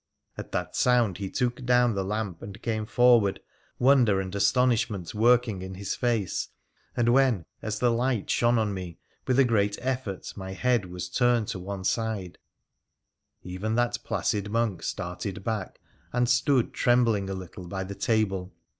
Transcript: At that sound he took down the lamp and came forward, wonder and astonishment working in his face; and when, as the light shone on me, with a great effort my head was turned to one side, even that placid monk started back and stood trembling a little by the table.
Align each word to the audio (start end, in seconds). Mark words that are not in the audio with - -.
At 0.35 0.51
that 0.51 0.75
sound 0.75 1.19
he 1.19 1.29
took 1.29 1.63
down 1.63 1.93
the 1.93 2.03
lamp 2.03 2.41
and 2.41 2.59
came 2.59 2.87
forward, 2.87 3.39
wonder 3.77 4.19
and 4.19 4.33
astonishment 4.33 5.13
working 5.13 5.61
in 5.61 5.75
his 5.75 5.93
face; 5.93 6.47
and 6.97 7.09
when, 7.09 7.45
as 7.61 7.77
the 7.77 7.91
light 7.91 8.27
shone 8.27 8.57
on 8.57 8.73
me, 8.73 8.97
with 9.27 9.37
a 9.37 9.43
great 9.43 9.77
effort 9.79 10.33
my 10.35 10.53
head 10.53 10.85
was 10.87 11.07
turned 11.07 11.49
to 11.49 11.59
one 11.59 11.83
side, 11.83 12.39
even 13.43 13.75
that 13.75 13.99
placid 14.03 14.49
monk 14.49 14.81
started 14.81 15.43
back 15.43 15.79
and 16.11 16.27
stood 16.27 16.73
trembling 16.73 17.29
a 17.29 17.35
little 17.35 17.67
by 17.67 17.83
the 17.83 17.93
table. 17.93 18.51